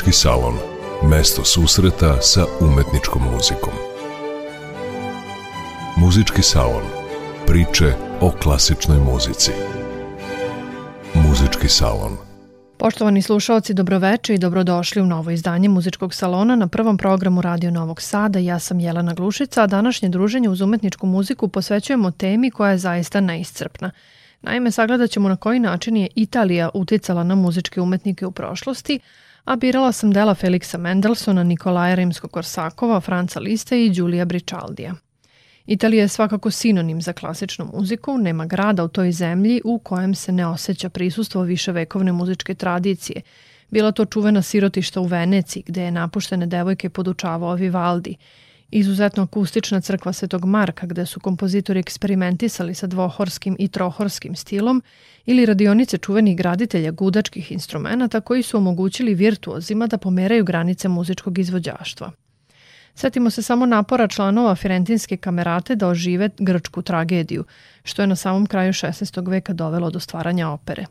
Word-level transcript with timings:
Muzički 0.00 0.18
salon. 0.18 0.54
Mesto 1.10 1.44
susreta 1.44 2.20
sa 2.20 2.44
umetničkom 2.60 3.22
muzikom. 3.32 3.72
Muzički 5.96 6.42
salon. 6.42 6.82
Priče 7.46 7.92
o 8.20 8.30
klasičnoj 8.42 8.98
muzici. 8.98 9.50
Muzički 11.14 11.68
salon. 11.68 12.16
Poštovani 12.78 13.22
slušalci, 13.22 13.74
dobroveče 13.74 14.34
i 14.34 14.38
dobrodošli 14.38 15.02
u 15.02 15.06
novo 15.06 15.30
izdanje 15.30 15.68
Muzičkog 15.68 16.14
salona 16.14 16.56
na 16.56 16.68
prvom 16.68 16.98
programu 16.98 17.42
Radio 17.42 17.70
Novog 17.70 18.00
Sada. 18.00 18.38
Ja 18.38 18.58
sam 18.58 18.80
Jelena 18.80 19.14
Glušica, 19.14 19.62
a 19.62 19.66
današnje 19.66 20.08
druženje 20.08 20.48
uz 20.48 20.60
umetničku 20.60 21.06
muziku 21.06 21.48
posvećujemo 21.48 22.10
temi 22.10 22.50
koja 22.50 22.70
je 22.70 22.78
zaista 22.78 23.20
neiscrpna. 23.20 23.90
Naime, 24.42 24.70
sagledat 24.70 25.10
ćemo 25.10 25.28
na 25.28 25.36
koji 25.36 25.60
način 25.60 25.96
je 25.96 26.08
Italija 26.14 26.70
uticala 26.74 27.24
na 27.24 27.34
muzičke 27.34 27.80
umetnike 27.80 28.26
u 28.26 28.32
prošlosti, 28.32 29.00
a 29.44 29.56
birala 29.56 29.92
sam 29.92 30.12
dela 30.12 30.34
Feliksa 30.34 30.78
Mendelsona, 30.78 31.44
Nikolaja 31.44 31.96
Rimsko-Korsakova, 31.96 33.00
Franca 33.00 33.40
Liste 33.40 33.84
i 33.84 33.90
Đulija 33.90 34.24
Bričaldija. 34.24 34.94
Italija 35.66 36.02
je 36.02 36.08
svakako 36.08 36.50
sinonim 36.50 37.02
za 37.02 37.12
klasičnu 37.12 37.70
muziku, 37.74 38.18
nema 38.18 38.46
grada 38.46 38.84
u 38.84 38.88
toj 38.88 39.12
zemlji 39.12 39.60
u 39.64 39.78
kojem 39.78 40.14
se 40.14 40.32
ne 40.32 40.46
osjeća 40.46 40.88
prisustvo 40.88 41.42
viševekovne 41.42 42.12
muzičke 42.12 42.54
tradicije. 42.54 43.22
Bila 43.70 43.92
to 43.92 44.04
čuvena 44.04 44.42
sirotišta 44.42 45.00
u 45.00 45.04
Veneciji, 45.04 45.62
gde 45.66 45.82
je 45.82 45.90
napuštene 45.90 46.46
devojke 46.46 46.90
podučavao 46.90 47.54
Vivaldi, 47.54 48.16
izuzetno 48.70 49.22
akustična 49.22 49.80
crkva 49.80 50.12
Svetog 50.12 50.44
Marka 50.44 50.86
gde 50.86 51.06
su 51.06 51.20
kompozitori 51.20 51.80
eksperimentisali 51.80 52.74
sa 52.74 52.86
dvohorskim 52.86 53.56
i 53.58 53.68
trohorskim 53.68 54.36
stilom 54.36 54.82
ili 55.26 55.46
radionice 55.46 55.98
čuvenih 55.98 56.36
graditelja 56.36 56.90
gudačkih 56.90 57.52
instrumenta 57.52 58.20
koji 58.20 58.42
su 58.42 58.56
omogućili 58.56 59.14
virtuozima 59.14 59.86
da 59.86 59.98
pomeraju 59.98 60.44
granice 60.44 60.88
muzičkog 60.88 61.38
izvođaštva. 61.38 62.10
Setimo 62.94 63.30
se 63.30 63.42
samo 63.42 63.66
napora 63.66 64.08
članova 64.08 64.54
Firentinske 64.54 65.16
kamerate 65.16 65.76
da 65.76 65.88
ožive 65.88 66.30
grčku 66.38 66.82
tragediju, 66.82 67.44
što 67.84 68.02
je 68.02 68.06
na 68.06 68.16
samom 68.16 68.46
kraju 68.46 68.72
16. 68.72 69.30
veka 69.30 69.52
dovelo 69.52 69.90
do 69.90 70.00
stvaranja 70.00 70.48
opere. 70.48 70.86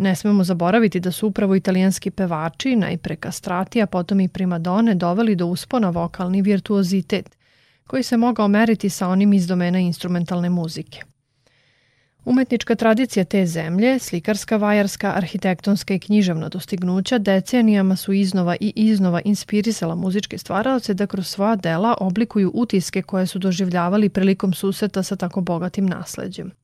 Ne 0.00 0.16
smemo 0.16 0.44
zaboraviti 0.44 1.00
da 1.00 1.12
su 1.12 1.26
upravo 1.26 1.56
italijanski 1.56 2.10
pevači, 2.10 2.76
najpre 2.76 3.16
kastrati, 3.16 3.82
a 3.82 3.86
potom 3.86 4.20
i 4.20 4.28
primadone, 4.28 4.94
doveli 4.94 5.34
do 5.36 5.46
uspona 5.46 5.90
vokalni 5.90 6.42
virtuozitet, 6.42 7.36
koji 7.86 8.02
se 8.02 8.16
mogao 8.16 8.48
meriti 8.48 8.88
sa 8.90 9.08
onim 9.08 9.32
iz 9.32 9.46
domena 9.46 9.78
instrumentalne 9.78 10.50
muzike. 10.50 11.02
Umetnička 12.24 12.74
tradicija 12.74 13.24
te 13.24 13.46
zemlje, 13.46 13.98
slikarska, 13.98 14.56
vajarska, 14.56 15.12
arhitektonska 15.16 15.94
i 15.94 15.98
književna 15.98 16.48
dostignuća 16.48 17.18
decenijama 17.18 17.96
su 17.96 18.12
iznova 18.12 18.56
i 18.60 18.72
iznova 18.76 19.20
inspirisala 19.24 19.94
muzičke 19.94 20.38
stvaraoce 20.38 20.94
da 20.94 21.06
kroz 21.06 21.26
svoja 21.26 21.56
dela 21.56 21.96
oblikuju 22.00 22.50
utiske 22.54 23.02
koje 23.02 23.26
su 23.26 23.38
doživljavali 23.38 24.08
prilikom 24.08 24.52
suseta 24.52 25.02
sa 25.02 25.16
tako 25.16 25.40
bogatim 25.40 25.86
nasleđem. 25.86 26.59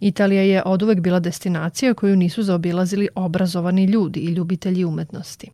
Italija 0.00 0.42
je 0.42 0.62
oduvek 0.62 1.00
bila 1.00 1.20
destinacija 1.20 1.94
koju 1.94 2.16
nisu 2.16 2.42
zaobilazili 2.42 3.08
obrazovani 3.14 3.84
ljudi 3.84 4.20
i 4.20 4.32
ljubitelji 4.32 4.84
umetnosti. 4.84 5.50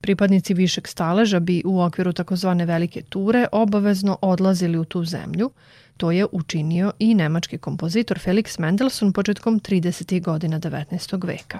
Pripadnici 0.00 0.54
višeg 0.54 0.88
staleža 0.88 1.40
bi 1.40 1.62
u 1.64 1.80
okviru 1.80 2.12
takozvane 2.12 2.66
velike 2.66 3.02
ture 3.02 3.46
obavezno 3.52 4.18
odlazili 4.22 4.78
u 4.78 4.84
tu 4.84 5.04
zemlju, 5.04 5.50
To 5.96 6.10
je 6.10 6.26
učinio 6.32 6.92
i 6.98 7.14
nemački 7.14 7.58
kompozitor 7.58 8.18
Felix 8.18 8.60
Mendelssohn 8.60 9.12
početkom 9.12 9.60
30. 9.60 10.22
godina 10.22 10.60
19. 10.60 11.26
veka. 11.26 11.58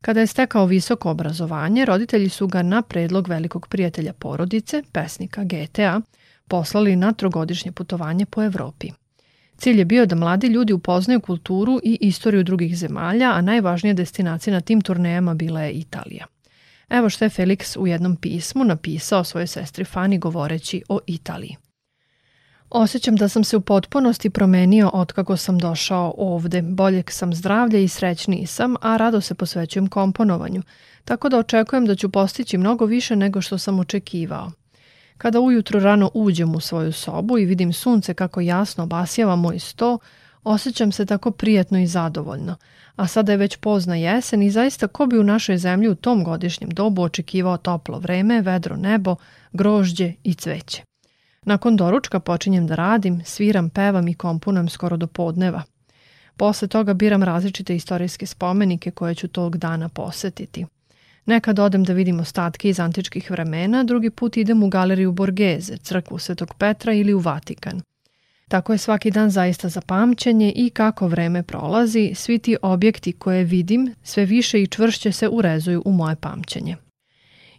Kada 0.00 0.20
je 0.20 0.26
stekao 0.26 0.66
visoko 0.66 1.10
obrazovanje, 1.10 1.84
roditelji 1.84 2.28
su 2.28 2.46
ga 2.46 2.62
na 2.62 2.82
predlog 2.82 3.28
velikog 3.28 3.68
prijatelja 3.68 4.12
porodice, 4.12 4.82
pesnika 4.92 5.44
GTA, 5.44 6.00
poslali 6.48 6.96
na 6.96 7.12
trogodišnje 7.12 7.72
putovanje 7.72 8.26
po 8.26 8.42
Evropi. 8.42 8.90
Cilj 9.56 9.78
je 9.78 9.84
bio 9.84 10.06
da 10.06 10.14
mladi 10.16 10.46
ljudi 10.46 10.72
upoznaju 10.72 11.20
kulturu 11.20 11.80
i 11.82 11.98
istoriju 12.00 12.44
drugih 12.44 12.76
zemalja, 12.76 13.32
a 13.32 13.40
najvažnija 13.40 13.94
destinacija 13.94 14.54
na 14.54 14.60
tim 14.60 14.80
turnejama 14.80 15.34
bila 15.34 15.60
je 15.60 15.72
Italija. 15.72 16.26
Evo 16.88 17.08
što 17.08 17.24
je 17.24 17.30
Felix 17.30 17.78
u 17.78 17.86
jednom 17.86 18.16
pismu 18.16 18.64
napisao 18.64 19.24
svojoj 19.24 19.46
sestri 19.46 19.84
Fani 19.84 20.18
govoreći 20.18 20.82
o 20.88 20.98
Italiji. 21.06 21.56
Osjećam 22.70 23.16
da 23.16 23.28
sam 23.28 23.44
se 23.44 23.56
u 23.56 23.60
potpunosti 23.60 24.30
promenio 24.30 24.90
od 24.92 25.12
kako 25.12 25.36
sam 25.36 25.58
došao 25.58 26.14
ovde. 26.18 26.62
Boljeg 26.62 27.10
sam 27.10 27.34
zdravlja 27.34 27.78
i 27.78 27.88
srećniji 27.88 28.46
sam, 28.46 28.74
a 28.80 28.96
rado 28.96 29.20
se 29.20 29.34
posvećujem 29.34 29.86
komponovanju, 29.86 30.62
tako 31.04 31.28
da 31.28 31.38
očekujem 31.38 31.86
da 31.86 31.94
ću 31.94 32.08
postići 32.08 32.58
mnogo 32.58 32.86
više 32.86 33.16
nego 33.16 33.40
što 33.40 33.58
sam 33.58 33.78
očekivao. 33.78 34.52
Kada 35.18 35.40
ujutro 35.40 35.80
rano 35.80 36.10
uđem 36.14 36.54
u 36.54 36.60
svoju 36.60 36.92
sobu 36.92 37.38
i 37.38 37.44
vidim 37.44 37.72
sunce 37.72 38.14
kako 38.14 38.40
jasno 38.40 38.84
obasjava 38.84 39.36
moj 39.36 39.58
sto, 39.58 39.98
osjećam 40.44 40.92
se 40.92 41.06
tako 41.06 41.30
prijatno 41.30 41.78
i 41.78 41.86
zadovoljno. 41.86 42.56
A 42.96 43.06
sada 43.06 43.32
je 43.32 43.38
već 43.38 43.56
pozna 43.56 43.96
jesen 43.96 44.42
i 44.42 44.50
zaista 44.50 44.86
ko 44.86 45.06
bi 45.06 45.18
u 45.18 45.24
našoj 45.24 45.58
zemlji 45.58 45.88
u 45.88 45.94
tom 45.94 46.24
godišnjem 46.24 46.70
dobu 46.70 47.02
očekivao 47.02 47.56
toplo 47.56 47.98
vreme, 47.98 48.40
vedro 48.40 48.76
nebo, 48.76 49.16
grožđe 49.52 50.12
i 50.22 50.34
cveće. 50.34 50.82
Nakon 51.44 51.76
doručka 51.76 52.20
počinjem 52.20 52.66
da 52.66 52.74
radim, 52.74 53.22
sviram, 53.24 53.70
pevam 53.70 54.08
i 54.08 54.14
komponujem 54.14 54.68
skoro 54.68 54.96
do 54.96 55.06
podneva. 55.06 55.62
Posle 56.36 56.68
toga 56.68 56.94
biram 56.94 57.22
različite 57.22 57.76
istorijske 57.76 58.26
spomenike 58.26 58.90
koje 58.90 59.14
ću 59.14 59.28
tog 59.28 59.56
dana 59.56 59.88
posetiti. 59.88 60.66
Nekad 61.26 61.58
odem 61.58 61.84
da 61.84 61.92
vidim 61.92 62.20
ostatke 62.20 62.68
iz 62.68 62.80
antičkih 62.80 63.30
vremena, 63.30 63.84
drugi 63.84 64.10
put 64.10 64.36
idem 64.36 64.62
u 64.62 64.68
galeriju 64.68 65.12
Borgeze, 65.12 65.76
crkvu 65.76 66.18
Svetog 66.18 66.54
Petra 66.54 66.92
ili 66.92 67.14
u 67.14 67.18
Vatikan. 67.18 67.82
Tako 68.48 68.72
je 68.72 68.78
svaki 68.78 69.10
dan 69.10 69.30
zaista 69.30 69.68
za 69.68 69.80
pamćenje 69.80 70.52
i 70.56 70.70
kako 70.70 71.08
vreme 71.08 71.42
prolazi, 71.42 72.12
svi 72.14 72.38
ti 72.38 72.56
objekti 72.62 73.12
koje 73.12 73.44
vidim 73.44 73.94
sve 74.02 74.24
više 74.24 74.62
i 74.62 74.66
čvršće 74.66 75.12
se 75.12 75.28
urezuju 75.28 75.82
u 75.84 75.92
moje 75.92 76.16
pamćenje. 76.16 76.76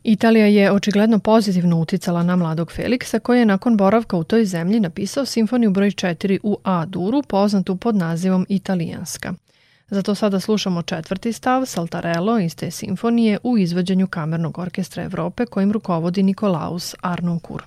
Italija 0.04 0.46
je 0.46 0.72
očigledno 0.72 1.20
pozitivno 1.20 1.80
uticala 1.80 2.24
na 2.24 2.36
mladog 2.36 2.72
Feliksa 2.72 3.20
koji 3.20 3.40
je 3.40 3.46
nakon 3.46 3.78
boravka 3.78 4.18
u 4.18 4.24
toj 4.24 4.46
zemlji 4.46 4.80
napisao 4.80 5.26
simfoniju 5.26 5.72
broj 5.72 5.92
4 5.92 6.40
u 6.44 6.58
A-duru 6.64 7.22
poznatu 7.22 7.76
pod 7.76 7.96
nazivom 7.96 8.46
Italijanska. 8.50 9.34
Zato 9.94 10.16
sada 10.16 10.40
slušamo 10.40 10.82
četvrti 10.82 11.34
stav 11.34 11.66
Saltarello 11.66 12.40
iz 12.40 12.56
te 12.56 12.72
simfonije 12.72 13.38
u 13.44 13.58
izvođenju 13.58 14.08
Kamernog 14.08 14.60
orkestra 14.60 15.04
Evrope 15.04 15.46
kojim 15.46 15.72
rukovodi 15.72 16.24
Nikolaus 16.24 16.96
Arnoncourt. 17.02 17.66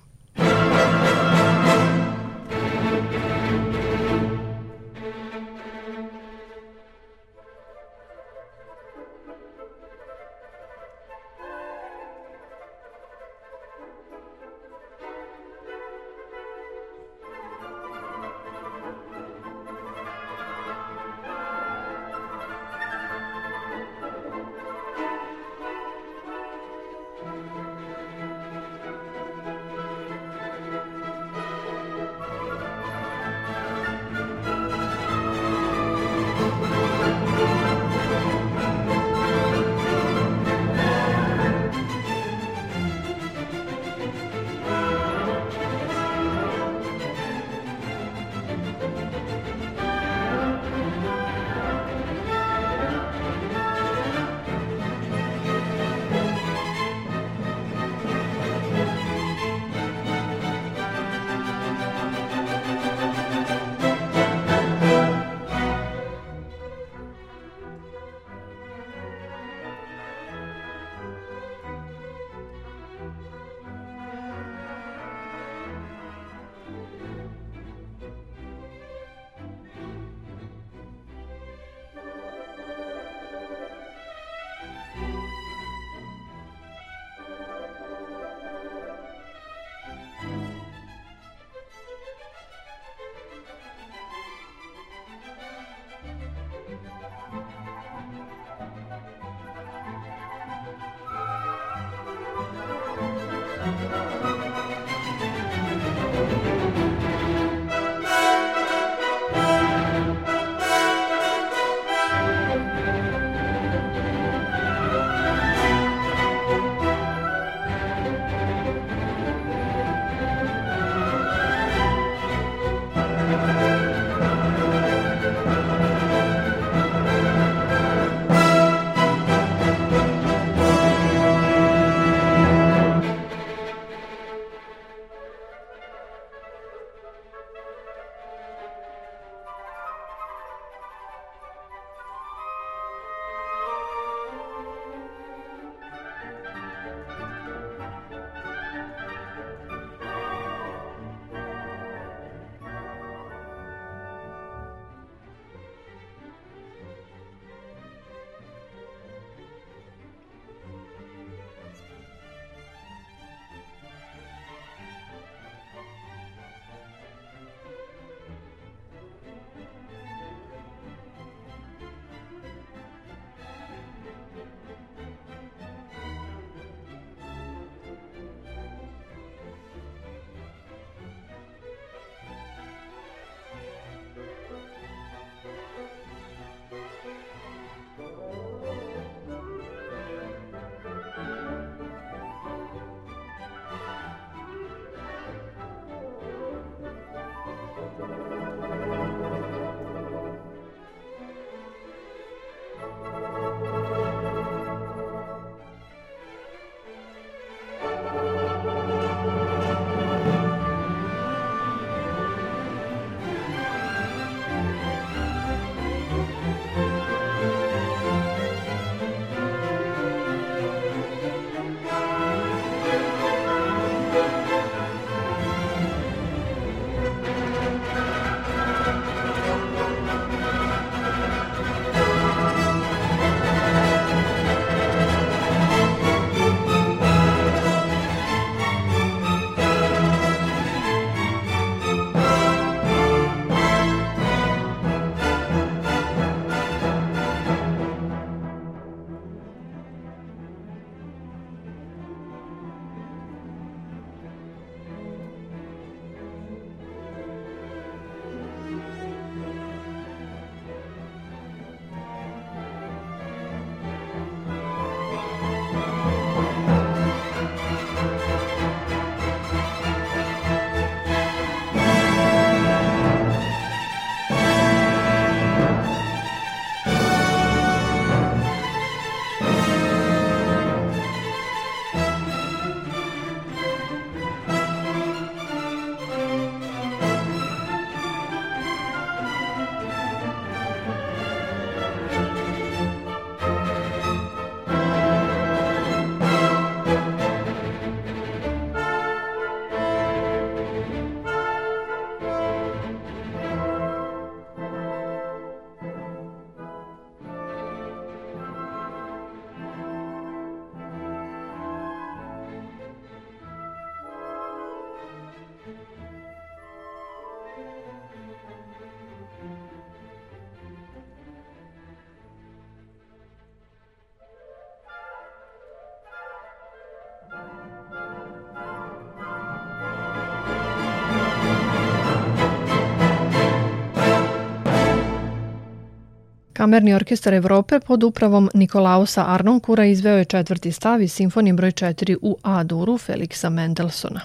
Kamerni 336.57 336.95
orkestar 336.95 337.35
Evrope 337.35 337.81
pod 337.81 338.03
upravom 338.03 338.51
Nikolausa 338.55 339.25
Arnonkura 339.27 339.85
izveo 339.85 340.17
je 340.17 340.25
četvrti 340.25 340.73
stav 340.73 341.03
iz 341.03 341.13
simfonije 341.13 341.53
broj 341.53 341.71
4 341.73 342.17
u 342.23 342.37
A-duru 342.43 342.99
Feliksa 342.99 343.51
Mendelsona. 343.51 344.21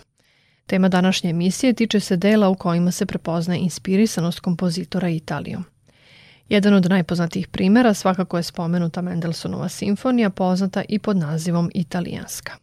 Tema 0.65 0.89
današnje 0.89 1.29
emisije 1.29 1.73
tiče 1.73 1.99
se 1.99 2.17
dela 2.17 2.49
u 2.49 2.55
kojima 2.55 2.91
se 2.91 3.05
prepoznaje 3.05 3.59
inspirisanost 3.59 4.39
kompozitora 4.39 5.09
Italijom. 5.09 5.63
Jedan 6.49 6.73
od 6.73 6.89
najpoznatijih 6.89 7.47
primera 7.47 7.93
svakako 7.93 8.37
je 8.37 8.43
spomenuta 8.43 9.01
Mendelsonova 9.01 9.69
simfonija, 9.69 10.29
poznata 10.29 10.83
i 10.89 10.99
pod 10.99 11.17
nazivom 11.17 11.71
Italijanska. 11.73 12.53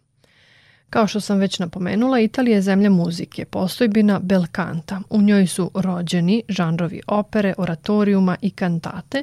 Kao 0.91 1.07
što 1.07 1.21
sam 1.21 1.39
već 1.39 1.59
napomenula, 1.59 2.21
Italija 2.21 2.55
je 2.55 2.63
zemlja 2.63 2.91
muzike, 2.91 3.45
postojbina 3.45 4.21
belkanta. 4.23 5.01
U 5.11 5.23
njoj 5.23 5.47
su 5.47 5.71
rođeni 5.75 6.43
žanrovi 6.49 7.01
opere, 7.07 7.55
oratorijuma 7.59 8.37
i 8.43 8.51
kantate, 8.51 9.23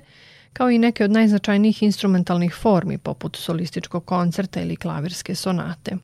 kao 0.55 0.71
i 0.71 0.77
neke 0.79 1.03
od 1.03 1.11
najznačajnijih 1.11 1.83
instrumentalnih 1.83 2.53
formi, 2.53 2.97
poput 2.97 3.35
solističkog 3.35 4.05
koncerta 4.05 4.61
ili 4.61 4.75
klavirske 4.75 5.35
sonate. 5.35 5.97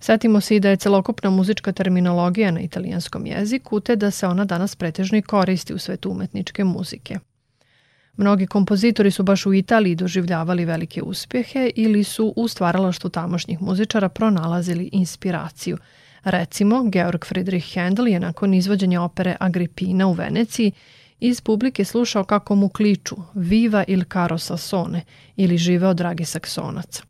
Setimo 0.00 0.40
se 0.40 0.56
i 0.56 0.60
da 0.60 0.70
je 0.70 0.76
celokupna 0.76 1.30
muzička 1.30 1.72
terminologija 1.72 2.50
na 2.50 2.60
italijanskom 2.60 3.26
jeziku, 3.26 3.80
te 3.80 3.96
da 3.96 4.10
se 4.10 4.26
ona 4.26 4.44
danas 4.44 4.76
pretežno 4.76 5.18
i 5.18 5.22
koristi 5.22 5.74
u 5.74 5.78
svetu 5.78 6.10
umetničke 6.10 6.64
muzike. 6.64 7.18
Mnogi 8.16 8.46
kompozitori 8.46 9.10
su 9.10 9.22
baš 9.22 9.46
u 9.46 9.54
Italiji 9.54 9.94
doživljavali 9.94 10.64
velike 10.64 11.02
uspjehe 11.02 11.70
ili 11.76 12.04
su 12.04 12.32
u 12.36 12.48
stvaralaštu 12.48 13.08
tamošnjih 13.08 13.62
muzičara 13.62 14.08
pronalazili 14.08 14.88
inspiraciju. 14.92 15.78
Recimo, 16.24 16.84
Georg 16.84 17.24
Friedrich 17.24 17.74
Handel 17.74 18.08
je 18.08 18.20
nakon 18.20 18.54
izvođenja 18.54 19.02
opere 19.02 19.36
Agripina 19.40 20.06
u 20.06 20.12
Veneciji 20.12 20.72
iz 21.20 21.40
publike 21.40 21.84
slušao 21.84 22.24
kako 22.24 22.54
mu 22.54 22.68
kliču 22.68 23.16
Viva 23.34 23.84
il 23.88 24.04
caro 24.12 24.38
Sassone 24.38 25.04
ili 25.36 25.58
Živeo 25.58 25.94
dragi 25.94 26.24
saksonac. 26.24 27.02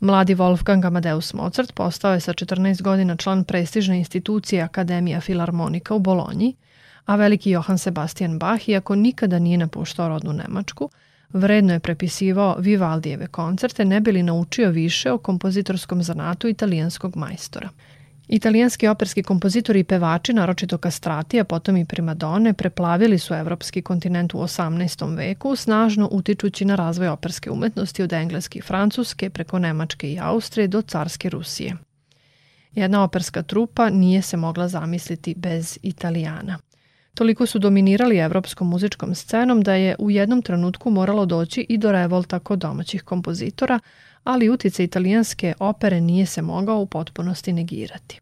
Mladi 0.00 0.34
Wolfgang 0.34 0.86
Amadeus 0.86 1.34
Mozart 1.34 1.72
postao 1.72 2.14
je 2.14 2.20
sa 2.20 2.32
14 2.32 2.82
godina 2.82 3.16
član 3.16 3.44
prestižne 3.44 3.98
institucije 3.98 4.62
Akademija 4.62 5.20
Filarmonika 5.20 5.94
u 5.94 5.98
Bolonji– 5.98 6.54
a 7.08 7.16
veliki 7.16 7.50
Johann 7.50 7.78
Sebastian 7.78 8.38
Bach, 8.38 8.68
iako 8.68 8.94
nikada 8.94 9.38
nije 9.38 9.58
napuštao 9.58 10.08
rodnu 10.08 10.32
Nemačku, 10.32 10.90
vredno 11.32 11.72
je 11.72 11.80
prepisivao 11.80 12.56
Vivaldijeve 12.58 13.26
koncerte, 13.26 13.84
ne 13.84 14.00
bi 14.00 14.12
li 14.12 14.22
naučio 14.22 14.70
više 14.70 15.12
o 15.12 15.18
kompozitorskom 15.18 16.02
zanatu 16.02 16.48
italijanskog 16.48 17.16
majstora. 17.16 17.68
Italijanski 18.28 18.88
operski 18.88 19.22
kompozitori 19.22 19.80
i 19.80 19.84
pevači, 19.84 20.32
naročito 20.32 20.78
kastrati, 20.78 21.40
a 21.40 21.44
potom 21.44 21.76
i 21.76 21.84
primadone, 21.84 22.52
preplavili 22.52 23.18
su 23.18 23.34
evropski 23.34 23.82
kontinent 23.82 24.34
u 24.34 24.38
18. 24.38 25.16
veku, 25.16 25.56
snažno 25.56 26.08
utičući 26.12 26.64
na 26.64 26.74
razvoj 26.74 27.08
operske 27.08 27.50
umetnosti 27.50 28.02
od 28.02 28.12
engleske 28.12 28.58
i 28.58 28.62
francuske, 28.62 29.30
preko 29.30 29.58
Nemačke 29.58 30.12
i 30.12 30.18
Austrije 30.20 30.68
do 30.68 30.82
carske 30.82 31.30
Rusije. 31.30 31.76
Jedna 32.72 33.02
operska 33.02 33.42
trupa 33.42 33.90
nije 33.90 34.22
se 34.22 34.36
mogla 34.36 34.68
zamisliti 34.68 35.34
bez 35.36 35.78
Italijana. 35.82 36.58
Toliko 37.14 37.46
su 37.46 37.58
dominirali 37.58 38.18
evropskom 38.18 38.68
muzičkom 38.68 39.14
scenom 39.14 39.62
da 39.62 39.74
je 39.74 39.96
u 39.98 40.10
jednom 40.10 40.42
trenutku 40.42 40.90
moralo 40.90 41.26
doći 41.26 41.66
i 41.68 41.78
do 41.78 41.92
revolta 41.92 42.38
kod 42.38 42.58
domaćih 42.58 43.02
kompozitora, 43.02 43.78
ali 44.28 44.48
utice 44.48 44.84
italijanske 44.84 45.54
opere 45.58 46.00
nije 46.00 46.26
se 46.26 46.42
mogao 46.42 46.80
u 46.80 46.86
potpunosti 46.86 47.52
negirati. 47.52 48.20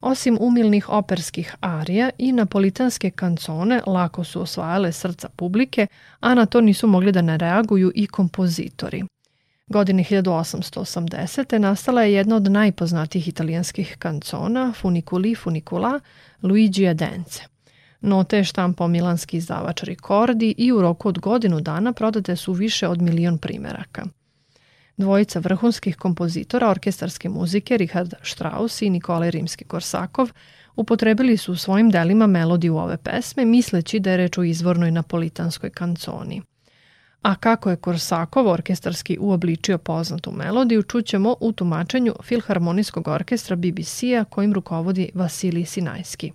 Osim 0.00 0.38
umilnih 0.40 0.88
operskih 0.88 1.54
arija 1.60 2.10
i 2.18 2.32
napolitanske 2.32 3.10
kancone 3.10 3.80
lako 3.86 4.24
su 4.24 4.42
osvajale 4.42 4.92
srca 4.92 5.28
publike, 5.28 5.86
a 6.20 6.34
na 6.34 6.46
to 6.46 6.60
nisu 6.60 6.86
mogli 6.86 7.12
da 7.12 7.22
ne 7.22 7.38
reaguju 7.38 7.92
i 7.94 8.06
kompozitori. 8.06 9.04
Godine 9.66 10.04
1880. 10.04 11.58
nastala 11.58 12.02
je 12.02 12.12
jedna 12.12 12.36
od 12.36 12.50
najpoznatijih 12.50 13.28
italijanskih 13.28 13.96
kancona, 13.98 14.72
Funiculi 14.80 15.34
Funicula, 15.34 16.00
Luigi 16.42 16.94
Dence. 16.94 17.42
Note 18.00 18.36
je 18.36 18.44
štampao 18.44 18.88
milanski 18.88 19.36
izdavač 19.36 19.82
Ricordi 19.82 20.54
i 20.58 20.72
u 20.72 20.80
roku 20.80 21.08
od 21.08 21.18
godinu 21.18 21.60
dana 21.60 21.92
prodate 21.92 22.36
su 22.36 22.52
više 22.52 22.88
od 22.88 23.02
milion 23.02 23.38
primeraka. 23.38 24.06
Dvojica 25.00 25.38
vrhunskih 25.38 25.96
kompozitora 25.96 26.68
orkestarske 26.70 27.28
muzike 27.28 27.76
Richard 27.76 28.14
Strauss 28.22 28.82
i 28.82 28.90
Nikolaj 28.90 29.30
Rimski-Korsakov 29.30 30.28
upotrebili 30.76 31.36
su 31.36 31.52
u 31.52 31.56
svojim 31.56 31.90
delima 31.90 32.26
melodiju 32.26 32.76
ove 32.76 32.96
pesme 32.96 33.44
misleći 33.44 34.00
da 34.00 34.10
je 34.10 34.16
reč 34.16 34.38
o 34.38 34.42
izvornoj 34.42 34.90
napolitanskoj 34.90 35.70
kanconi. 35.70 36.42
A 37.22 37.34
kako 37.34 37.70
je 37.70 37.76
Korsakov 37.76 38.48
orkestarski 38.48 39.18
uobličio 39.20 39.78
poznatu 39.78 40.32
melodiju, 40.32 40.82
čućemo 40.82 41.36
u 41.40 41.52
tumačenju 41.52 42.14
Filharmonijskog 42.22 43.08
orkestra 43.08 43.56
BBC-a 43.56 44.24
kojim 44.24 44.52
rukovodi 44.52 45.10
Vasilij 45.14 45.64
Sinajski. 45.64 46.32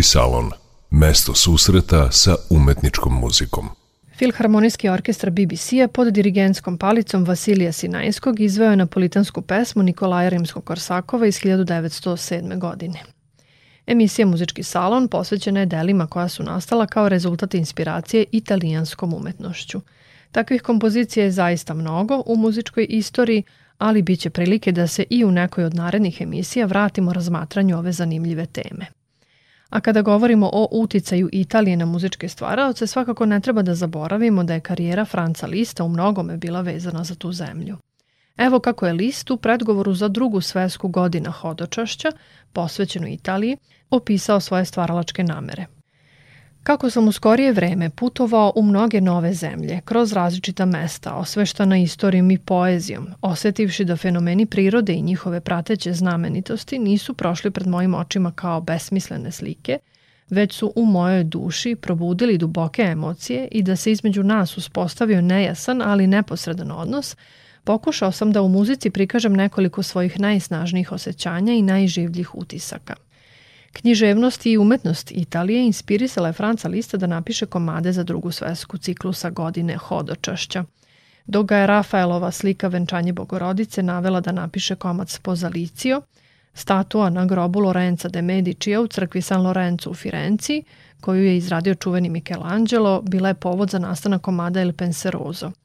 Muzički 0.00 0.12
salon. 0.12 0.50
Mesto 0.90 1.34
susreta 1.34 2.10
sa 2.10 2.36
umetničkom 2.50 3.20
muzikom. 3.20 3.68
Filharmonijski 4.18 4.88
orkestar 4.88 5.30
BBC-a 5.30 5.88
pod 5.88 6.12
dirigentskom 6.12 6.78
palicom 6.78 7.24
Vasilija 7.24 7.72
Sinajskog 7.72 8.40
izveo 8.40 8.70
je 8.70 8.76
napolitansku 8.76 9.42
pesmu 9.42 9.82
Nikolaja 9.82 10.30
Rimskog-Korsakova 10.30 11.26
iz 11.26 11.40
1907. 11.40 12.58
godine. 12.58 13.02
Emisija 13.86 14.26
Muzički 14.26 14.62
salon 14.62 15.08
posvećena 15.08 15.60
je 15.60 15.66
delima 15.66 16.06
koja 16.06 16.28
su 16.28 16.42
nastala 16.42 16.86
kao 16.86 17.08
rezultat 17.08 17.54
inspiracije 17.54 18.24
italijanskom 18.32 19.14
umetnošću. 19.14 19.80
Takvih 20.32 20.62
kompozicija 20.62 21.24
je 21.24 21.30
zaista 21.30 21.74
mnogo 21.74 22.22
u 22.26 22.36
muzičkoj 22.36 22.86
istoriji, 22.88 23.42
ali 23.78 24.02
bit 24.02 24.20
će 24.20 24.30
prilike 24.30 24.72
da 24.72 24.86
se 24.86 25.04
i 25.10 25.24
u 25.24 25.30
nekoj 25.30 25.64
od 25.64 25.74
narednih 25.74 26.20
emisija 26.20 26.66
vratimo 26.66 27.12
razmatranju 27.12 27.78
ove 27.78 27.92
zanimljive 27.92 28.46
teme. 28.46 28.99
A 29.70 29.80
kada 29.80 30.02
govorimo 30.02 30.50
o 30.52 30.68
uticaju 30.70 31.28
Italije 31.32 31.76
na 31.76 31.86
muzičke 31.86 32.28
stvaraoce, 32.28 32.86
svakako 32.86 33.26
ne 33.26 33.40
treba 33.40 33.62
da 33.62 33.74
zaboravimo 33.74 34.44
da 34.44 34.54
je 34.54 34.60
karijera 34.60 35.04
Franca 35.04 35.46
Lista 35.46 35.84
u 35.84 35.88
mnogome 35.88 36.36
bila 36.36 36.60
vezana 36.60 37.04
za 37.04 37.14
tu 37.14 37.32
zemlju. 37.32 37.76
Evo 38.36 38.60
kako 38.60 38.86
je 38.86 38.92
List 38.92 39.30
u 39.30 39.36
predgovoru 39.36 39.94
za 39.94 40.08
drugu 40.08 40.40
svesku 40.40 40.88
godina 40.88 41.30
hodočašća, 41.30 42.12
posvećenu 42.52 43.08
Italiji, 43.08 43.56
opisao 43.90 44.40
svoje 44.40 44.64
stvaralačke 44.64 45.24
namere– 45.24 45.66
Kako 46.62 46.90
sam 46.90 47.08
u 47.08 47.12
skorije 47.12 47.52
vreme 47.52 47.90
putovao 47.90 48.52
u 48.56 48.62
mnoge 48.62 49.00
nove 49.00 49.34
zemlje, 49.34 49.80
kroz 49.84 50.12
različita 50.12 50.64
mesta, 50.64 51.14
osveštana 51.14 51.78
istorijom 51.78 52.30
i 52.30 52.38
poezijom, 52.38 53.08
osetivši 53.20 53.84
da 53.84 53.96
fenomeni 53.96 54.46
prirode 54.46 54.92
i 54.92 55.02
njihove 55.02 55.40
prateće 55.40 55.92
znamenitosti 55.92 56.78
nisu 56.78 57.14
prošli 57.14 57.50
pred 57.50 57.66
mojim 57.66 57.94
očima 57.94 58.32
kao 58.32 58.60
besmislene 58.60 59.32
slike, 59.32 59.78
već 60.30 60.54
su 60.54 60.72
u 60.76 60.86
mojoj 60.86 61.24
duši 61.24 61.74
probudili 61.74 62.38
duboke 62.38 62.82
emocije 62.82 63.48
i 63.50 63.62
da 63.62 63.76
se 63.76 63.92
između 63.92 64.22
nas 64.22 64.56
uspostavio 64.58 65.20
nejasan, 65.20 65.82
ali 65.82 66.06
neposredan 66.06 66.70
odnos, 66.70 67.16
pokušao 67.64 68.12
sam 68.12 68.32
da 68.32 68.42
u 68.42 68.48
muzici 68.48 68.90
prikažem 68.90 69.32
nekoliko 69.32 69.82
svojih 69.82 70.20
najsnažnijih 70.20 70.92
osjećanja 70.92 71.52
i 71.52 71.62
najživljih 71.62 72.34
utisaka– 72.34 72.94
Književnost 73.72 74.46
i 74.46 74.58
umetnost 74.58 75.12
Italije 75.12 75.66
inspirisala 75.66 76.28
je 76.28 76.32
Franca 76.32 76.68
Lista 76.68 76.96
da 76.96 77.06
napiše 77.06 77.46
komade 77.46 77.92
za 77.92 78.02
drugu 78.02 78.30
svesku 78.30 78.78
ciklusa 78.78 79.30
godine 79.30 79.76
hodočašća. 79.76 80.64
Dok 81.26 81.46
ga 81.46 81.56
je 81.56 81.66
Rafaelova 81.66 82.30
slika 82.30 82.68
Venčanje 82.68 83.12
Bogorodice 83.12 83.82
navela 83.82 84.20
da 84.20 84.32
napiše 84.32 84.74
komad 84.74 85.08
Spozalicio, 85.08 86.02
statua 86.54 87.10
na 87.10 87.24
grobu 87.26 87.60
Lorenza 87.60 88.08
de 88.08 88.22
Medicija 88.22 88.80
u 88.80 88.86
crkvi 88.86 89.22
San 89.22 89.42
Lorenzo 89.42 89.90
u 89.90 89.94
Firenci, 89.94 90.62
koju 91.00 91.24
je 91.24 91.36
izradio 91.36 91.74
čuveni 91.74 92.08
Michelangelo, 92.08 93.02
bila 93.02 93.28
je 93.28 93.34
povod 93.34 93.70
za 93.70 93.78
nastanak 93.78 94.22
komada 94.22 94.60
El 94.60 94.72
Penseroso– 94.72 95.52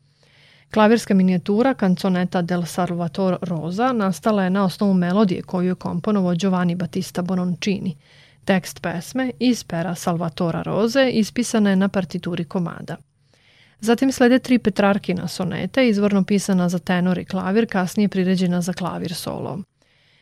Klavirska 0.75 1.13
minijatura 1.13 1.73
Canzoneta 1.73 2.41
del 2.41 2.65
Salvator 2.65 3.37
Rosa 3.41 3.93
nastala 3.93 4.43
je 4.43 4.49
na 4.49 4.65
osnovu 4.65 4.93
melodije 4.93 5.41
koju 5.41 5.67
je 5.67 5.75
komponovao 5.75 6.35
Giovanni 6.35 6.75
Battista 6.75 7.21
Bononcini. 7.21 7.95
Tekst 8.45 8.81
pesme 8.81 9.31
iz 9.39 9.63
pera 9.63 9.95
Salvatora 9.95 10.61
Roze 10.61 11.09
ispisana 11.09 11.69
je 11.69 11.75
na 11.75 11.87
partituri 11.87 12.43
komada. 12.43 12.97
Zatim 13.79 14.11
slede 14.11 14.39
tri 14.39 14.59
Petrarkina 14.59 15.27
soneta, 15.27 15.81
izvorno 15.81 16.23
pisana 16.23 16.69
za 16.69 16.79
tenor 16.79 17.17
i 17.17 17.25
klavir, 17.25 17.67
kasnije 17.71 18.09
priređena 18.09 18.61
za 18.61 18.73
klavir 18.73 19.13
solo. 19.13 19.59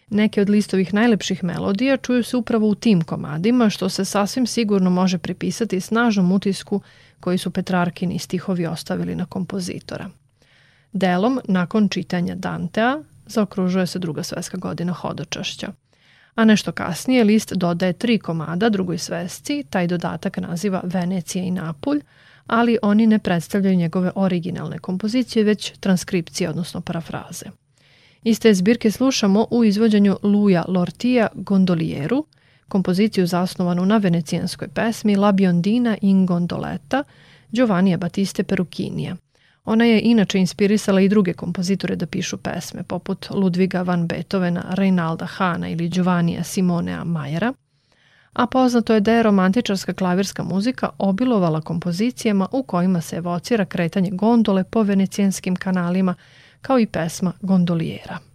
Neke 0.09 0.41
od 0.41 0.49
listovih 0.49 0.93
najlepših 0.93 1.43
melodija 1.43 1.97
čuju 1.97 2.23
se 2.23 2.37
upravo 2.37 2.67
u 2.67 2.75
tim 2.75 3.01
komadima, 3.01 3.69
što 3.69 3.89
se 3.89 4.05
sasvim 4.05 4.47
sigurno 4.47 4.89
može 4.89 5.17
pripisati 5.17 5.79
snažnom 5.79 6.31
utisku 6.31 6.81
koji 7.19 7.37
su 7.37 7.51
Petrarkini 7.51 8.19
stihovi 8.19 8.65
ostavili 8.65 9.15
na 9.15 9.25
kompozitora. 9.25 10.09
Delom, 10.93 11.39
nakon 11.47 11.89
čitanja 11.89 12.35
Dantea, 12.35 12.99
zaokružuje 13.25 13.87
se 13.87 13.99
druga 13.99 14.23
svetska 14.23 14.57
godina 14.57 14.93
hodočašća. 14.93 15.71
A 16.35 16.45
nešto 16.45 16.71
kasnije 16.71 17.23
list 17.23 17.53
dodaje 17.53 17.93
tri 17.93 18.19
komada 18.19 18.69
drugoj 18.69 18.97
svesci, 18.97 19.63
taj 19.69 19.87
dodatak 19.87 20.37
naziva 20.37 20.81
Venecija 20.83 21.43
i 21.43 21.51
Napulj, 21.51 22.01
ali 22.47 22.77
oni 22.81 23.07
ne 23.07 23.19
predstavljaju 23.19 23.75
njegove 23.75 24.11
originalne 24.15 24.79
kompozicije, 24.79 25.43
već 25.43 25.73
transkripcije, 25.79 26.49
odnosno 26.49 26.81
parafraze. 26.81 27.45
Iste 28.23 28.53
zbirke 28.53 28.91
slušamo 28.91 29.47
u 29.51 29.63
izvođenju 29.63 30.17
Luja 30.23 30.65
Lortija 30.67 31.27
Gondolieru, 31.33 32.25
kompoziciju 32.67 33.27
zasnovanu 33.27 33.85
na 33.85 33.97
venecijanskoj 33.97 34.67
pesmi 34.67 35.15
La 35.15 35.31
Biondina 35.31 35.97
in 36.01 36.25
Gondoletta 36.25 37.03
Giovanni 37.51 37.97
Battiste 37.97 38.43
Perukinija– 38.43 39.15
Ona 39.65 39.85
je 39.85 40.01
inače 40.01 40.39
inspirisala 40.39 41.01
i 41.01 41.09
druge 41.09 41.33
kompozitore 41.33 41.95
da 41.95 42.05
pišu 42.05 42.37
pesme, 42.37 42.83
poput 42.83 43.29
Ludviga 43.29 43.81
van 43.81 44.07
Beethovena, 44.07 44.65
Reinalda 44.69 45.25
Hana 45.25 45.69
ili 45.69 45.89
Giovannija 45.89 46.43
Simonea 46.43 47.03
Majera, 47.03 47.53
a 48.33 48.47
poznato 48.47 48.93
je 48.93 48.99
da 48.99 49.13
je 49.13 49.23
romantičarska 49.23 49.93
klavirska 49.93 50.43
muzika 50.43 50.89
obilovala 50.97 51.61
kompozicijama 51.61 52.47
u 52.51 52.63
kojima 52.63 53.01
se 53.01 53.15
evocira 53.15 53.65
kretanje 53.65 54.09
gondole 54.11 54.63
po 54.63 54.83
venecijanskim 54.83 55.55
kanalima, 55.55 56.15
kao 56.61 56.79
i 56.79 56.85
pesma 56.85 57.33
Gondoliera. 57.41 58.32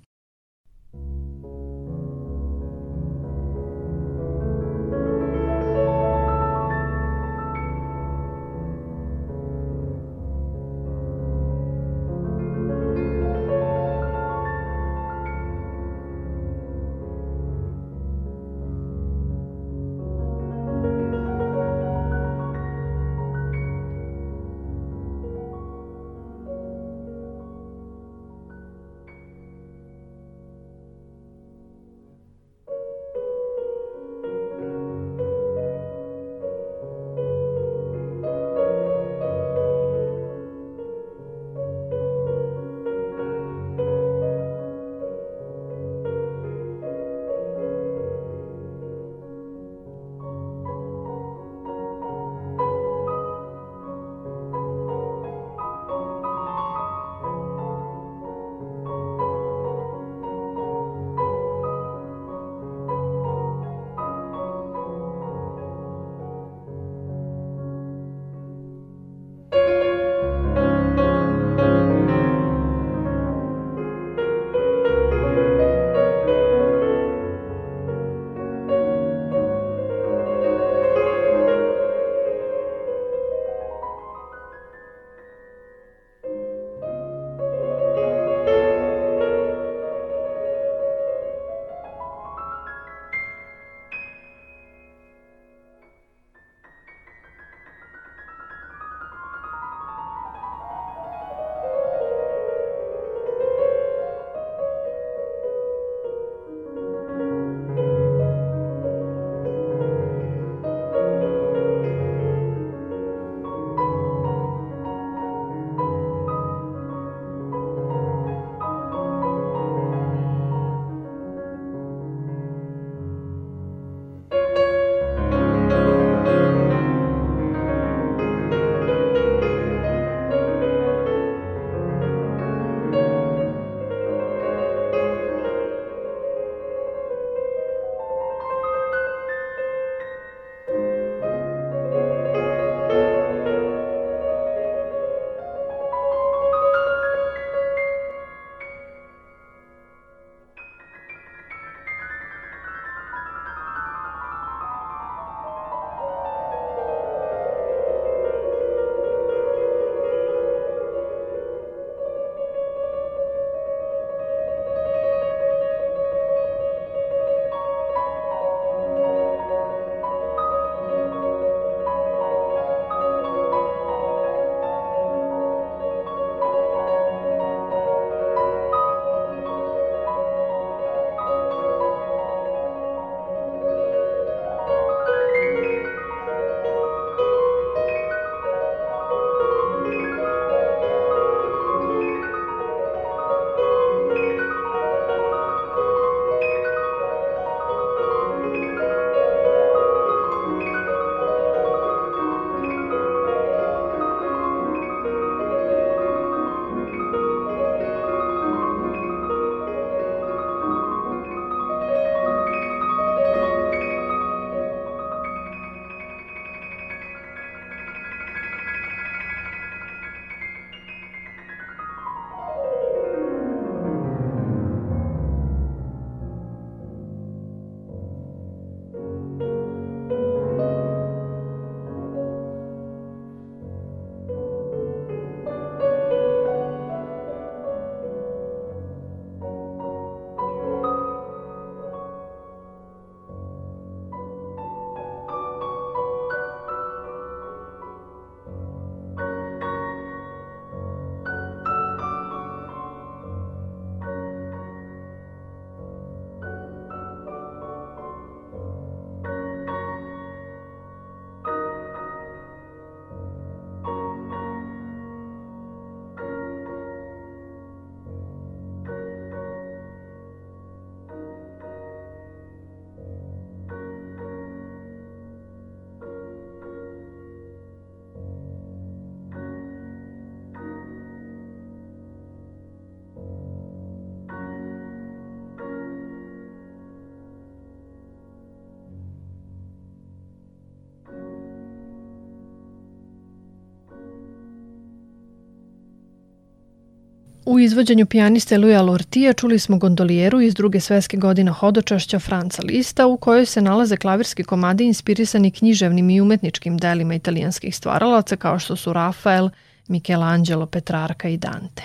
U 297.50 297.58
izvođenju 297.58 298.06
pijaniste 298.06 298.58
Luja 298.58 298.82
Lortija 298.82 299.32
čuli 299.32 299.58
smo 299.58 299.78
gondolijeru 299.78 300.40
iz 300.40 300.54
druge 300.54 300.80
sveske 300.80 301.16
godina 301.16 301.52
hodočašća 301.52 302.18
Franca 302.18 302.62
Lista 302.62 303.06
u 303.06 303.16
kojoj 303.16 303.46
se 303.46 303.62
nalaze 303.62 303.96
klavirski 303.96 304.44
komadi 304.44 304.84
inspirisani 304.84 305.50
književnim 305.50 306.10
i 306.10 306.20
umetničkim 306.20 306.78
delima 306.78 307.14
italijanskih 307.14 307.76
stvaralaca 307.76 308.36
kao 308.36 308.58
što 308.58 308.76
su 308.76 308.92
Rafael, 308.92 309.50
Michelangelo, 309.86 310.66
Petrarka 310.66 311.28
i 311.28 311.36
Dante. 311.36 311.82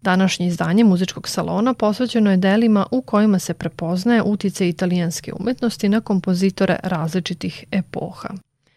Današnje 0.00 0.46
izdanje 0.46 0.84
muzičkog 0.84 1.28
salona 1.28 1.74
posvećeno 1.74 2.30
je 2.30 2.36
delima 2.36 2.86
u 2.90 3.02
kojima 3.02 3.38
se 3.38 3.54
prepoznaje 3.54 4.22
utice 4.22 4.68
italijanske 4.68 5.32
umetnosti 5.40 5.88
na 5.88 6.00
kompozitore 6.00 6.76
različitih 6.82 7.64
epoha. 7.70 8.28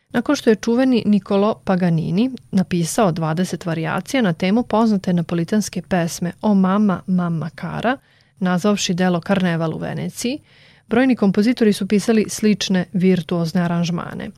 Nakon 0.10 0.36
što 0.36 0.50
je 0.50 0.56
čuveni 0.56 1.04
Nicolo 1.06 1.62
Paganini 1.64 2.32
napisao 2.52 3.12
20 3.12 3.66
varijacija 3.66 4.22
na 4.22 4.34
temu 4.34 4.64
poznate 4.64 5.14
napolitanske 5.14 5.82
pesme 5.82 6.32
O 6.42 6.54
mama, 6.54 7.02
mamma 7.08 7.50
cara, 7.62 7.98
nazvavši 8.40 8.94
delo 8.94 9.22
Karneval 9.22 9.76
u 9.76 9.78
Veneciji, 9.78 10.40
brojni 10.88 11.16
kompozitori 11.16 11.74
su 11.74 11.88
pisali 11.88 12.26
slične 12.30 12.86
virtuozne 12.94 13.62
aranžmane. 13.62 14.30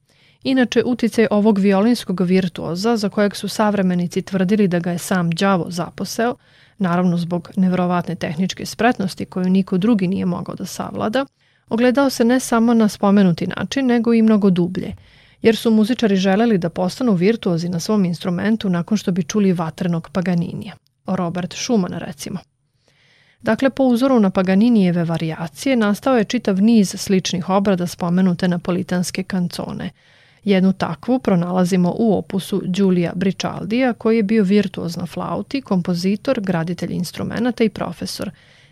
Inače, 0.44 0.84
uticaj 0.86 1.28
ovog 1.32 1.60
violinskog 1.60 2.22
virtuoza, 2.22 2.98
za 2.98 3.10
kojeg 3.10 3.36
su 3.36 3.48
savremenici 3.48 4.22
tvrdili 4.22 4.68
da 4.68 4.80
ga 4.80 4.92
je 4.92 4.98
sam 4.98 5.32
đavo 5.32 5.66
zaposeo, 5.70 6.36
naravno 6.78 7.18
zbog 7.18 7.52
nevrovatne 7.56 8.16
tehničke 8.16 8.66
spretnosti 8.66 9.26
koju 9.26 9.50
niko 9.50 9.78
drugi 9.78 10.08
nije 10.08 10.26
mogao 10.26 10.56
da 10.56 10.66
savlada, 10.66 11.26
ogledao 11.70 12.10
se 12.10 12.26
ne 12.26 12.40
samo 12.40 12.74
na 12.74 12.88
spomenuti 12.90 13.48
način, 13.48 13.86
nego 13.86 14.14
i 14.14 14.22
mnogo 14.22 14.50
dublje– 14.50 14.96
jer 15.42 15.56
su 15.56 15.72
muzičari 15.72 16.16
želeli 16.16 16.58
da 16.58 16.70
postanu 16.70 17.14
virtuozi 17.14 17.70
na 17.70 17.80
svom 17.80 18.06
instrumentu 18.06 18.70
nakon 18.70 18.98
što 18.98 19.12
bi 19.12 19.24
čuli 19.24 19.54
vatrenog 19.54 20.10
Paganinija, 20.12 20.74
Robert 21.06 21.54
Schumann 21.54 21.94
recimo. 21.94 22.40
Dakle, 23.42 23.70
po 23.70 23.84
uzoru 23.84 24.20
na 24.20 24.30
Paganinijeve 24.30 25.04
varijacije 25.04 25.76
nastao 25.76 26.18
je 26.18 26.24
čitav 26.24 26.62
niz 26.62 26.96
sličnih 26.98 27.50
obrada 27.50 27.88
spomenute 27.88 28.48
napolitanske 28.48 29.24
kancone. 29.24 29.90
Jednu 30.44 30.74
takvu 30.74 31.20
pronalazimo 31.20 31.96
u 31.98 32.18
opusu 32.18 32.62
Giulia 32.66 33.12
Bricaldija, 33.16 33.94
koji 33.94 34.18
je 34.18 34.24
bio 34.24 34.44
virtuoz 34.44 34.98
na 34.98 35.06
flauti, 35.06 35.62
kompozitor, 35.62 36.42
graditelj 36.42 36.94
instrumenta 36.94 37.64
i 37.64 37.70
profesor. 37.70 38.32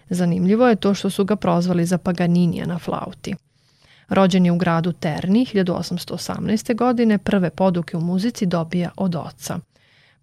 Zanimljivo 0.10 0.68
je 0.68 0.76
to 0.76 0.94
što 0.94 1.10
su 1.10 1.26
ga 1.26 1.36
prozvali 1.36 1.86
za 1.86 1.98
Paganinija 1.98 2.66
na 2.66 2.80
flauti– 2.80 3.36
Rođen 4.10 4.46
je 4.46 4.52
u 4.52 4.58
gradu 4.58 4.92
Terni 4.92 5.46
1818. 5.54 6.76
godine, 6.76 7.18
prve 7.18 7.50
poduke 7.50 7.98
u 7.98 8.02
muzici 8.02 8.46
dobija 8.46 8.90
od 8.98 9.16
oca. 9.16 9.60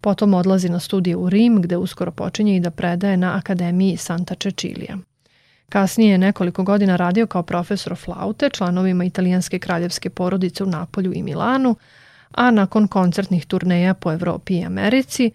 Potom 0.01 0.33
odlazi 0.33 0.69
na 0.69 0.79
studije 0.79 1.15
u 1.15 1.29
Rim, 1.29 1.61
gde 1.61 1.77
uskoro 1.77 2.11
počinje 2.11 2.55
i 2.55 2.59
da 2.59 2.71
predaje 2.71 3.17
na 3.17 3.37
Akademiji 3.37 3.97
Santa 3.97 4.35
Cecilija. 4.35 4.97
Kasnije 5.69 6.11
je 6.11 6.17
nekoliko 6.17 6.63
godina 6.63 6.95
radio 6.95 7.27
kao 7.27 7.43
profesor 7.43 7.95
flaute 7.95 8.49
članovima 8.49 9.05
italijanske 9.05 9.59
kraljevske 9.59 10.09
porodice 10.09 10.63
u 10.63 10.67
Napolju 10.67 11.13
i 11.13 11.23
Milanu, 11.23 11.75
a 12.31 12.51
nakon 12.51 12.87
koncertnih 12.87 13.45
turneja 13.45 13.93
po 13.93 14.11
Evropi 14.11 14.53
i 14.53 14.65
Americi 14.65 15.31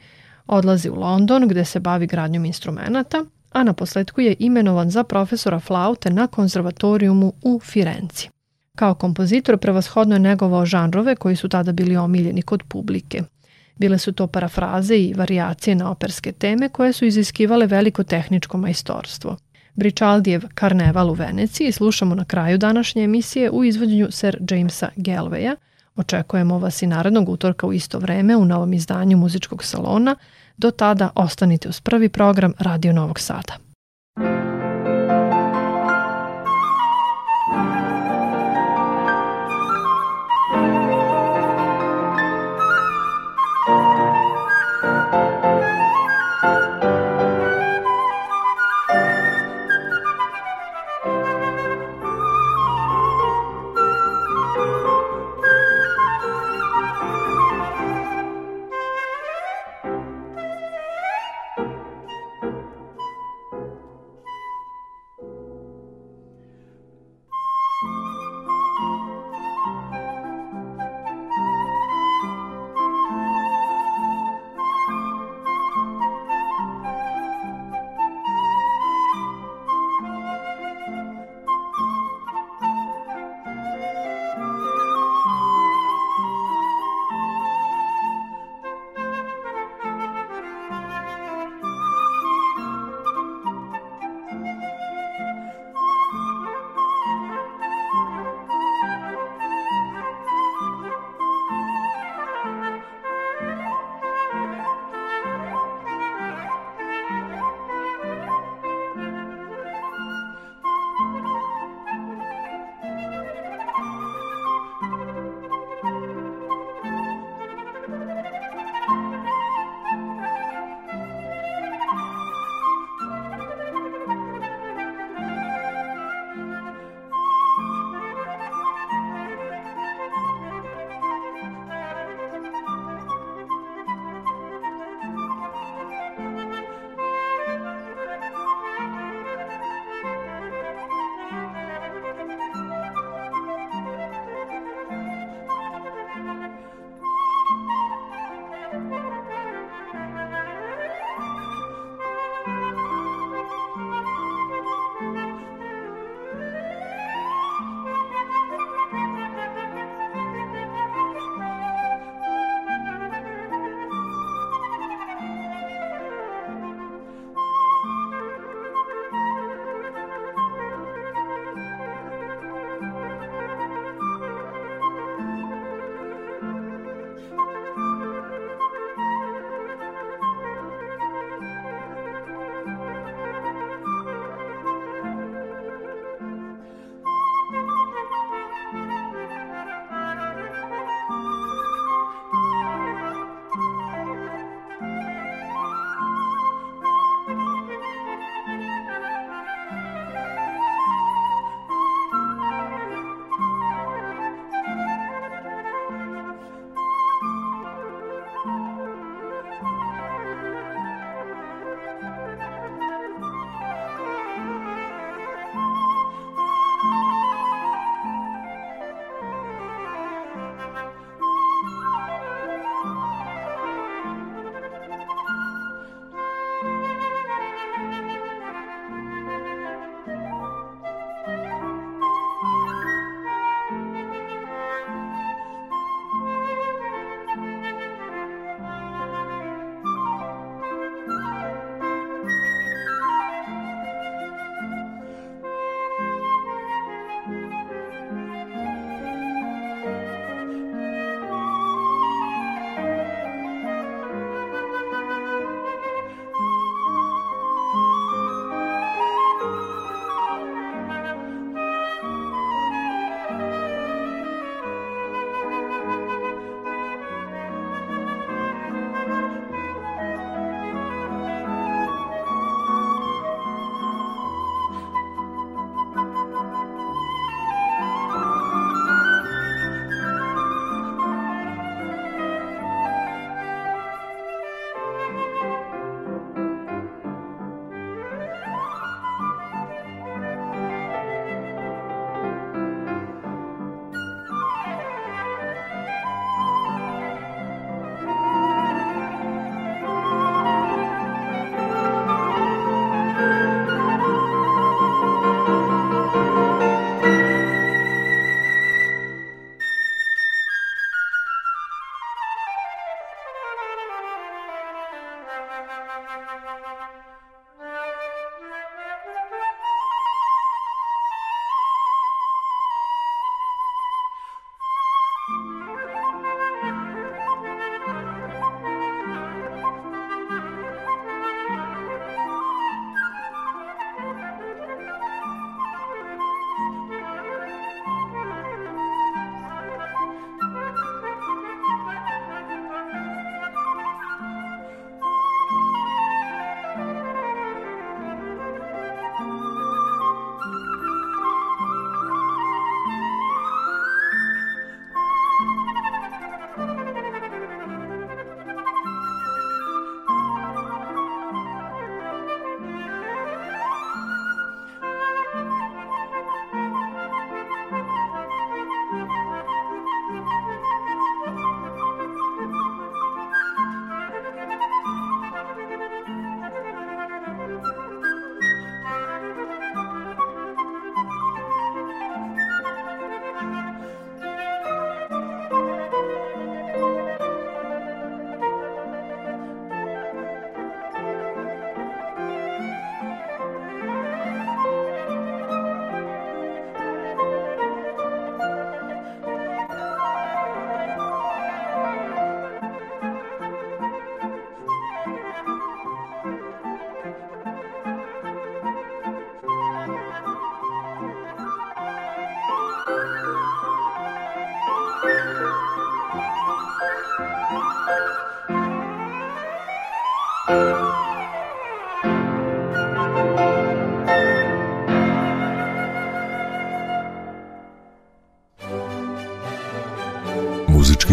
odlazi 0.47 0.91
u 0.91 0.95
London 0.95 1.49
gde 1.49 1.65
se 1.65 1.81
bavi 1.81 2.07
gradnjom 2.07 2.45
instrumenta, 2.45 3.25
a 3.53 3.63
na 3.63 3.73
posledku 3.73 4.21
je 4.21 4.37
imenovan 4.39 4.91
za 4.91 5.05
profesora 5.05 5.61
flaute 5.61 6.11
na 6.11 6.27
konzervatorijumu 6.27 7.33
u 7.43 7.61
Firenci. 7.65 8.31
Kao 8.81 8.95
kompozitor 8.95 9.59
prevashodno 9.59 10.15
je 10.15 10.19
negovao 10.19 10.67
žanrove 10.67 11.17
koji 11.17 11.37
su 11.37 11.49
tada 11.49 11.73
bili 11.73 11.97
omiljeni 11.97 12.43
kod 12.43 12.63
publike. 12.63 13.23
Bile 13.77 13.99
su 13.99 14.13
to 14.13 14.27
parafraze 14.27 14.97
i 14.97 15.15
variacije 15.15 15.75
na 15.75 15.91
operske 15.91 16.33
teme 16.33 16.69
koje 16.69 16.93
su 16.93 17.05
iziskivale 17.05 17.67
veliko 17.67 18.05
tehničko 18.05 18.59
majstorstvo. 18.59 19.37
Bričaldijev 19.75 20.43
Karneval 20.55 21.11
u 21.11 21.13
Veneciji 21.13 21.73
slušamo 21.73 22.15
na 22.15 22.25
kraju 22.25 22.59
današnje 22.59 23.03
emisije 23.03 23.51
u 23.51 23.65
izvođenju 23.65 24.09
Sir 24.11 24.39
Jamesa 24.51 24.89
Galwaya. 24.97 25.57
Očekujemo 25.97 26.59
vas 26.59 26.83
i 26.83 26.87
narednog 26.87 27.29
utorka 27.29 27.67
u 27.67 27.73
isto 27.73 27.99
vreme 27.99 28.37
u 28.37 28.45
novom 28.45 28.73
izdanju 28.73 29.17
muzičkog 29.17 29.65
salona. 29.65 30.17
Do 30.57 30.71
tada 30.71 31.11
ostanite 31.15 31.69
uz 31.69 31.81
prvi 31.81 32.09
program 32.09 32.53
Radio 32.59 32.93
Novog 32.93 33.21
Sada. 33.21 33.70